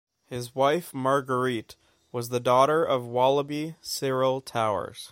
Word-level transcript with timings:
His 0.25 0.55
wife 0.55 0.93
Margariete 0.93 1.75
was 2.11 2.29
the 2.29 2.39
daughter 2.39 2.83
of 2.83 3.05
Wallaby 3.05 3.75
Cyril 3.81 4.41
Towers. 4.41 4.97